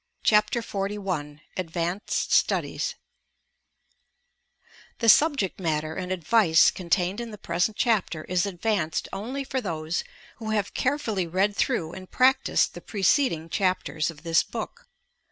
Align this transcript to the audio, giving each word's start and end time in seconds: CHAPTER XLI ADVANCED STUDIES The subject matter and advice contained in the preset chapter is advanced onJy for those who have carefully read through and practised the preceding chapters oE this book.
CHAPTER 0.23 0.63
XLI 0.63 1.41
ADVANCED 1.57 2.31
STUDIES 2.31 2.95
The 4.97 5.07
subject 5.09 5.59
matter 5.59 5.93
and 5.93 6.11
advice 6.11 6.71
contained 6.71 7.21
in 7.21 7.29
the 7.29 7.37
preset 7.37 7.75
chapter 7.77 8.23
is 8.23 8.47
advanced 8.47 9.07
onJy 9.13 9.45
for 9.45 9.61
those 9.61 10.03
who 10.37 10.49
have 10.49 10.73
carefully 10.73 11.27
read 11.27 11.55
through 11.55 11.93
and 11.93 12.09
practised 12.09 12.73
the 12.73 12.81
preceding 12.81 13.47
chapters 13.47 14.09
oE 14.09 14.15
this 14.15 14.41
book. 14.41 14.87